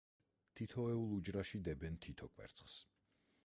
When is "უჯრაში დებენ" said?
1.17-2.01